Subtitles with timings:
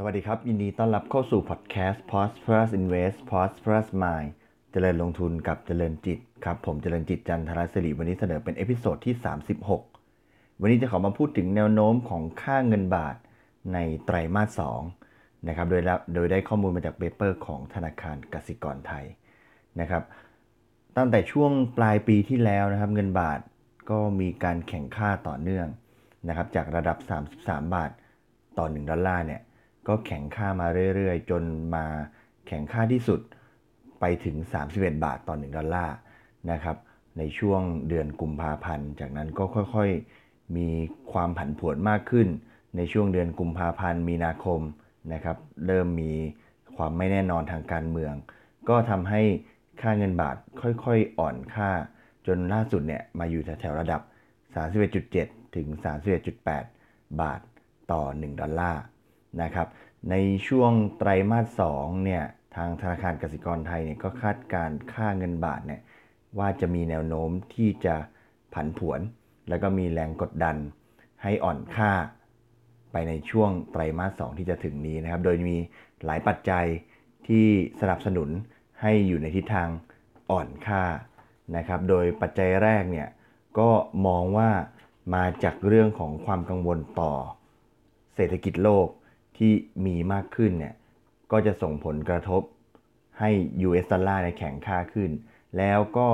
[0.00, 4.30] สวัสดีครับ ยินดีต้อนรับเข้าสู่พอดแคสต์ Prosperous Invest Prosperous Mind
[4.72, 9.14] เจริญลงทุนกับเจริญจิตครับ ผมเจริญจิตจันทรศิริวันนี้เสนอเป็น episode ที่
[9.88, 13.16] 36 วันนี้จะขอมาพูดถึงแนวโน้มของค่าเงินบาท
[13.74, 14.60] ในไตรมาส
[15.00, 15.82] 2นะครับโดย
[16.14, 19.04] โดยได้ข้อมูลมาจาก paper ของธนาคารกสิกรไทย
[19.80, 20.02] นะครับ
[20.96, 23.40] ตั้งแต่ช่วงปลายปีที่แล้วนะครับ เงินบาท
[23.90, 25.66] ก็มีการแข็งค่าต่อเนื่อง
[26.28, 26.98] นะครับจากระดับ
[27.36, 27.90] 33 บาท
[28.58, 29.42] ต่อ 1 ดอลลาร์เนี่ย
[29.88, 31.42] ก็แข่งค่ามาเรื่อยๆ จน
[31.74, 31.84] มา
[32.46, 33.20] แข่งค่าที่สุด
[34.00, 34.36] ไปถึง
[34.70, 35.96] 31 บาทต่อ 1 ดอลลาร์
[36.50, 36.76] นะครับ
[37.18, 40.68] ในช่วงเดือนกุมภาพันธ์ จากนั้นก็ค่อยๆ มี
[41.12, 42.28] ความผันผวนมากขึ้น
[42.76, 44.60] ในช่วงเดือนกุมภาพันธ์ มีนาคม
[45.12, 45.36] นะครับ
[45.66, 46.12] เริ่มมี
[46.76, 48.14] ความไม่แน่นอนทางการเมือง
[48.68, 49.22] ก็ทำให้
[49.80, 51.70] ค่าเงินบาทค่อยๆ อ่อนค่า
[52.26, 54.00] จนล่าสุดเนี่ยมาอยู่แถวระดับ
[54.98, 55.66] 31.7 ถึง
[56.44, 57.40] 31.8 บาท
[57.92, 58.82] ต่อ 1 ดอลลาร์
[59.42, 59.68] นะครับ
[60.10, 60.14] ใน
[60.48, 62.24] ช่วงไตรมาส2เนี่ย
[62.56, 65.80] ทางธนาคารกสิกรไทยเนี่ยก็คาดการค่าเงินบาทเนี่ย
[66.38, 67.94] ว่าจะมีแนวโน้มที่จะ
[68.54, 69.00] ผันผวน
[69.48, 70.56] แล้วก็มีแรงกดดัน
[71.22, 71.92] ให้อ่อนค่า
[72.92, 75.56] ไปในช่วงไตรมาส2ที่จะถึงนี้นะครับ โดยมี
[76.04, 76.66] หลายปัจจัย
[77.28, 77.46] ที่
[77.80, 78.28] สนับสนุน
[78.80, 79.68] ให้อยู่ในทิศทาง
[80.30, 80.82] อ่อนค่า
[81.56, 83.08] นะครับ โดยปัจจัยแรกเนี่ย
[83.58, 83.70] ก็
[84.06, 84.50] มองว่า
[85.14, 87.12] มาจากเรื่องของความกังวลต่อ
[88.14, 88.88] เศรษฐกิจโลก
[89.38, 89.52] ที่
[89.86, 90.74] มีมากขึ้นเนี่ย
[91.32, 92.42] ก็จะส่งผลกระทบ
[93.18, 93.30] ให้
[93.68, 95.10] US ดอลลาร์ในแข็งค่าขึ้น
[95.58, 96.08] แล้วก็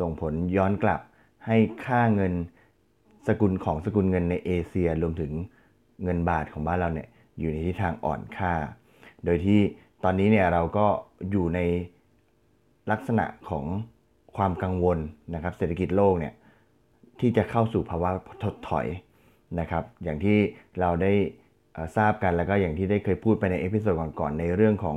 [0.00, 1.00] ส่งผลย้อนกลับ
[1.46, 2.32] ให้ค่าเงิน
[3.26, 5.32] สกุลของสกุลเงินในเอเชียรวมถึง
[6.04, 7.08] เงินบาทของบ้านเราเนี่ย
[7.38, 8.52] อยู่ในทิศทางอ่อนค่า
[9.24, 9.60] โดยที่
[10.04, 10.86] ตอนนี้เนี่ยเราก็
[11.30, 11.60] อยู่ใน
[12.90, 13.64] ลักษณะของ
[14.36, 14.98] ความกังวล
[15.34, 16.34] นะครับเศรษฐกิจโลกเนี่ย
[17.20, 18.10] ที่จะเข้าสู่ภาวะ
[18.42, 18.86] ถดถอย
[19.60, 20.36] นะครับ อย่างที่
[20.80, 21.12] เราได้
[21.96, 24.96] ทราบกันแล้วก็อย่างที่ได้เคยพูดไปใน episode ก่อนๆในเรื่องของ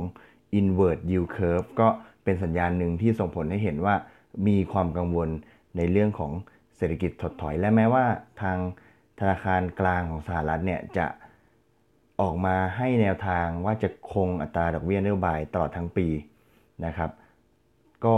[0.58, 1.88] invert yield curve ก็
[2.24, 3.94] เป็นสัญญาณหนึ่งที่ส่งผลให้เห็นว่า
[4.48, 5.28] มีความกังวล
[5.76, 6.32] ในเรื่องของ
[6.76, 8.04] เศรษฐกิจถดถอย และแม้ว่า
[8.42, 8.58] ทาง
[9.18, 11.06] ธนาคารกลางของสหรัฐเนี่ยจะ
[12.20, 16.06] ออกมาให้แนวทางว่าจะคงอัตราดอกเบี้ยนโยบายตลอดทั้งปี
[16.86, 17.10] นะครับ
[18.04, 18.14] ก็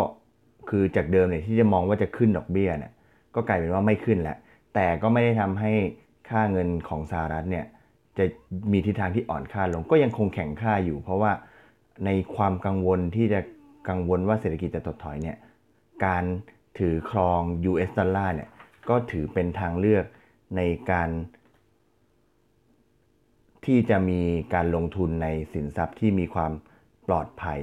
[0.68, 2.92] คือจากเดิมเนี่ยที่จะมองว่าจะขึ้นดอกเบี้ยเนี่ย
[3.34, 4.38] ก็กลายเป็นว่าไม่ขึ้นแล้ว
[4.74, 5.72] แต่ก็ไม่ได้ทำให้
[6.28, 7.66] ค่าเงินของสหรัฐเนี่ย
[8.18, 8.24] จะ
[8.72, 11.32] มีทิศทางที่อ่อนค่าลง ก็ยังคงแข็งค่าอยู่ เพราะว่า
[12.04, 13.40] ในความกังวลที่จะ
[13.88, 15.36] กังวลว่าเศรษฐกิจจะถดถอยเนี่ย
[16.04, 16.24] การ
[16.78, 17.40] ถือครอง
[17.70, 18.48] US ดอลลาร์เนี่ย
[18.88, 20.04] ก็ถือเป็นทางเลือก
[20.56, 20.60] ใน
[20.90, 21.10] การ
[23.64, 24.20] ที่จะมี
[24.54, 26.52] การลงทุนในสินทรัพย์ที่มีความ
[27.08, 27.60] ปลอดภัย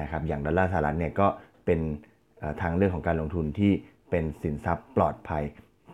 [0.00, 1.26] นะครับอย่างดอลลาร์สหรัฐเนี่ยก็
[1.66, 1.80] เป็น
[2.62, 3.72] ทางเลือกของการลงทุนที่
[4.10, 5.42] เป็นสินทรัพย์ปลอดภัย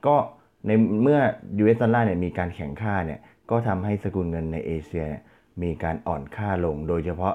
[0.06, 0.16] ก็
[0.66, 0.70] ใน
[1.02, 1.20] เมื่อ
[1.62, 3.20] US ดอลลาร์เนี่ยมีการแข่งค่าเนี่ย
[3.50, 5.06] ก็ทำให้สกุลเงินในเอเชีย
[5.62, 7.34] มีการอ่อนค่าลง โดยเฉพาะ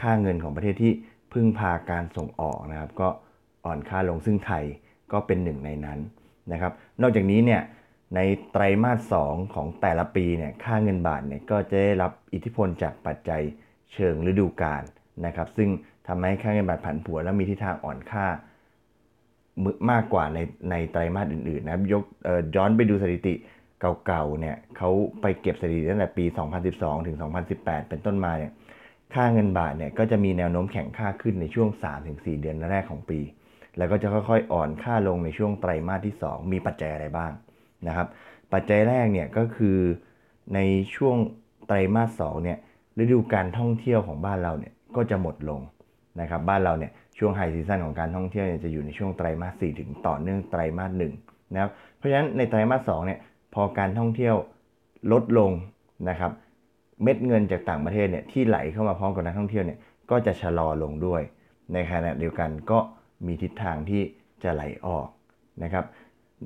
[0.00, 0.92] ค่าเงินของประเทศที่
[1.32, 3.08] พึ่งพาการส่งออกนะครับ ก็
[3.64, 4.64] อ่อนค่าลงซึ่งไทย
[5.12, 5.98] ก็เป็นหนึ่งในนั้น
[6.52, 7.62] นะครับ นอกจากนี้เนี่ย
[8.14, 8.20] ใน
[8.52, 13.42] ไตรมาส 2 ของแต่ละปีเนี่ยค่าเงินบาทเนี่ยก็จะได้รับอิทธิพลจากปัจจัย
[13.92, 14.82] เชิงฤดูกาล
[15.26, 15.68] นะครับ ซึ่ง
[16.06, 18.26] ทำให้ค่าเงินบาทผันผวนและมีทิศทางอ่อนค่า
[19.90, 20.38] มากกว่าใน
[20.70, 22.04] ในไตรมาสอื่นๆนะครับยก
[22.56, 23.34] ย้อนไปดูสถิติ
[24.06, 24.90] เก่าๆเนี่ยเขา
[25.20, 26.24] ไปเก็บสถิติตั้งแต่ปี
[26.66, 27.16] 2012 ถึง
[27.52, 28.52] 2018 เป็นต้นมาเนี่ย
[29.14, 31.68] ค่าเงินบาทเนี่ยก็จะมีแนวโน้มแข็งค่าขึ้นในช่วง
[32.04, 33.20] 3-4 เดือนแรกของปี
[33.78, 37.32] แล้วก็จะค่อยๆอ่อนค่าลงในช่วงไตรมาสที่ 2 มีปัจจัยอะไรบ้าง
[37.86, 38.06] นะครับ
[38.52, 39.78] ปัจจัยแรกเนี่ยก็คือ
[40.54, 40.60] ใน
[40.96, 41.16] ช่วง
[41.66, 42.58] ไตรมาส2เนี่ย
[42.98, 45.60] ฤดูการท่องเที่ยวของบ้านเราเนี่ยก็จะหมดลง
[46.20, 53.18] นะครับบ้านเราเนี่ยช่วงไฮซีซันของการท่องเที่ยวเนี่ยจะอยู่ในช่วงไตรมาส4ถึงต่อเนื่องไตรมาส1นะครับเพราะฉะนั้นในไตรมาส2เนี่ย
[53.54, 54.36] พอการท่องเที่ยว
[55.12, 55.50] ลดลง
[56.08, 56.32] นะครับ
[57.02, 59.78] เม็ดเงินจากต่างประเทศเนี่ยที่ไหลเข้ามาพร้อมกับนักท่องเที่ยวเนี่ย
[60.10, 61.22] ก็จะชะลอลงด้วย
[61.72, 62.78] ในขณะเดียวกันก็
[63.26, 64.02] มีทิศทางที่
[64.42, 65.08] จะไหลออก
[65.62, 65.84] นะครับ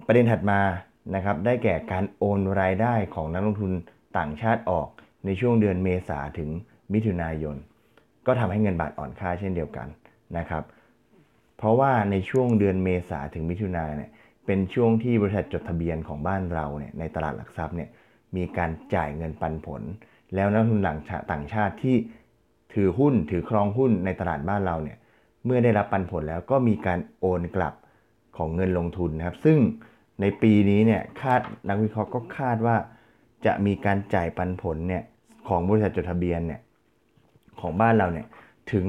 [0.06, 0.60] ประเด็นถัดมา
[1.14, 3.72] นะครับได้แก่การโอนรายได้ของนักลงทุน
[4.18, 4.88] ต่างชาติออก
[5.24, 6.50] ในช่วงเดือนเมษาถึง
[6.92, 7.56] มิถุนายน
[8.26, 9.88] ก็ทำให้เงินบาทอ่อนค่าเช่นเดียวกัน
[10.38, 10.62] นะครับ
[11.56, 14.10] เพราะว่าในช่วงเดือนเมษาถึงมิถุนายนเนี่ย
[14.48, 17.88] เป็นช่วงที่บริษัทจดทะเบียนของบ้านเราเนี่ยในตลาดหลักทรัพย์เนี่ย
[18.36, 19.82] มีการจ่ายเงินปันผล
[20.34, 21.96] แล้วนักทุนต่างชาติที่
[22.74, 24.98] ถือหุ้นถือครองหุ้นในตลาดบ้านเราเนี่ย
[25.44, 27.74] เมื่อได้รับปันผลแล้วก็มีการโอนกลับ
[28.36, 29.58] ของเงินลงทุนนะครับ ซึ่ง
[30.20, 32.76] ในปีนี้เนี่ยคาดนักวิเคราะห์ก็คาดว่า
[33.46, 35.02] จะมีการจ่ายปันผลเนี่ย
[35.48, 36.60] ของบริษัทจดทะเบียนเนี่ย
[37.60, 38.26] ของบ้านเราเนี่ย
[38.72, 38.84] ถึง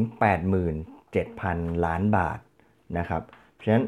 [0.72, 2.40] 87,000 ล้านบาท
[2.98, 3.22] นะครับ
[3.54, 3.86] เพราะฉะนั้น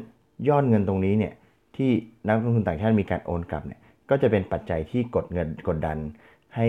[0.48, 1.32] ยอดเงินตรงนี้เนี่ย
[1.76, 1.90] ที่
[2.28, 3.80] นักลงทุนต่างชาติมีการโอนกลับเนี่ย
[4.10, 5.98] ก็จะเป็นปัจจัยที่กดเงินกดดัน
[6.56, 6.66] ให้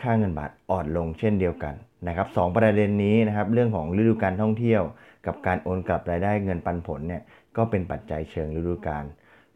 [0.00, 1.74] ค่าเงินบาทอ่อนลงเช่นเดียวกัน
[2.08, 4.82] นะครับสองประเด็นนี้นะครับเรื่องของฤดูการท่องเที่ยว
[5.26, 7.22] กับการโอนกลับรายได้เงินปันผลเนี่ย
[7.56, 9.04] ก็เป็นปัจจัยเชิงฤดูกาล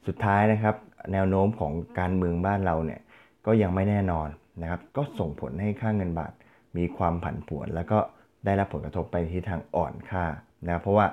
[0.07, 0.75] สุดท้ายนะครับ
[1.13, 3.01] แนวโน้มของการเมืองบ้านเราเนี่ย
[3.47, 4.29] ก็ยังไม่แน่นอน
[4.63, 6.33] นะครับ ก็ส่งผลให้ค่าเงินบาท
[6.77, 7.99] มีความผันผวน แล้วก็
[8.45, 10.25] ได้รับผลกระทบไปที่ทางอ่อนค่า
[10.67, 11.07] นะเพราะว่า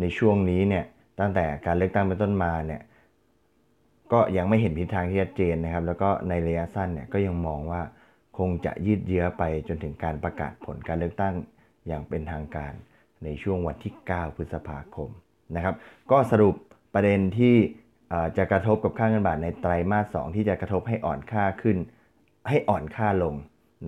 [0.00, 0.84] ในช่วงนี้เนี่ย
[1.20, 2.80] ตั้งแต่การเลือกตั้งเป็นต้นมาเนี่ย
[4.12, 7.82] ก็ยังไม่เห็นทิศทางที่ชัดเจนนะครับ แล้วก็ในระยะสั้นเนี่ยก็ยังมองว่า
[8.38, 11.34] คงจะยืดเยื้อไปจนถึงการประกาศผลการเลือกตั้ง
[11.86, 12.72] อย่างเป็นทางการ
[13.24, 15.10] ในช่วงวันที่ 9 พฤษภาคม
[15.56, 15.74] นะครับ
[16.10, 16.54] ก็สรุป
[16.94, 17.56] ประเด็นที่
[18.36, 21.76] จะกระทบกับค่าเงินบาทในไตรมาส 2 ที่จะกระทบให้อ่อนค่าขึ้น
[22.48, 23.34] ให้อ่อนค่าลง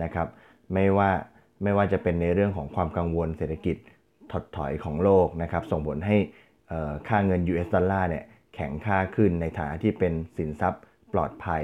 [0.03, 0.27] นะครับ
[0.73, 1.09] ไม่ว่า
[1.63, 3.75] ไม่ว่าจะเป็นในเรื่องของความกังวลเศรษฐกิจ
[4.31, 6.17] ถดถอยของโลกนะครับ ส่งผลให้
[7.07, 8.25] ค่าเงิน US ดอลลาร์เนี่ย
[8.57, 10.81] แข็งค่าขึ้นในฐานะที่เป็นสินทรัพย์
[11.13, 11.63] ปลอดภัย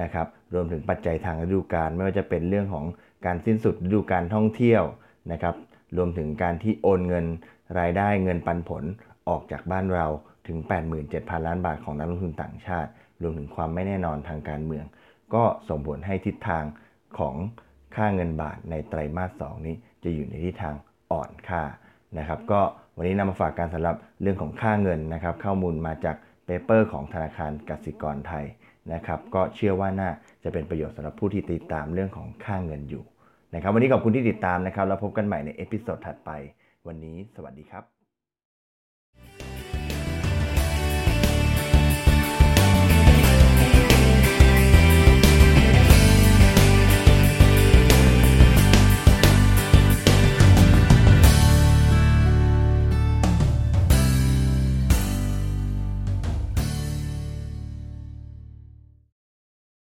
[0.00, 2.86] นะครับ รวมถึงปัจจัยทางฤดูกาลไม่ว่าจะเป็นเรื่องของ
[3.26, 4.82] การสิ้นสุดฤดูการท่องเที่ยว
[5.32, 5.54] นะครับ
[5.96, 7.26] รวมถึงการที่โอนเงิน
[7.78, 8.84] รายได้เงินปันผล
[9.28, 10.06] ออกจากบ้านเรา
[10.48, 10.58] ถึง
[11.02, 12.90] 87,000 ล้านบาทของนักลงทุนต่างชาติ
[13.22, 14.84] รวมถึงความไม่แน่นอนทางการเมือง
[15.34, 16.64] ก็ส่งผลให้ทิศทาง
[17.18, 17.34] ของ
[17.96, 20.74] ค่าเงินบาทในไตรมาส 2 นี้จะอยู่ในทิศทาง
[21.12, 21.62] อ่อนค่า
[22.18, 22.60] นะครับ ก็
[22.96, 26.16] วันนี้นำมาฝากการสำหรับเรื่องของค่าเงินนะครับ ข้อมูลมาจาก
[26.48, 28.44] เปเปอร์ของธนาคารกสิกรไทย
[28.92, 30.10] นะครับ ก็เชื่อว่าน่า
[30.44, 33.04] จะเป็นประโยชน์สำหรับผู้ที่ติดตามเรื่องของค่าเงินอยู่
[33.54, 36.30] นะครับ วันนี้ขอบคุณที่ติดตามนะครับ แล้วพบกันใหม่ใน episode ถัดไป
[36.86, 37.97] วันนี้สวัสดีครับ